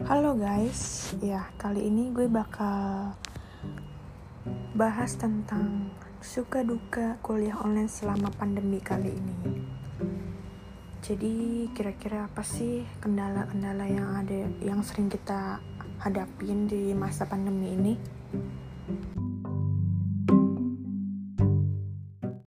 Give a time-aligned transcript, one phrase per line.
[0.00, 3.12] Halo guys, ya kali ini gue bakal
[4.72, 5.92] bahas tentang
[6.24, 9.36] suka duka kuliah online selama pandemi kali ini.
[11.04, 15.60] Jadi kira-kira apa sih kendala-kendala yang ada yang sering kita
[16.00, 17.94] hadapin di masa pandemi ini?